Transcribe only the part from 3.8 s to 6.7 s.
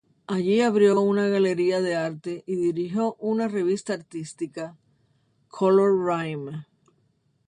artística, "Color Rhyme".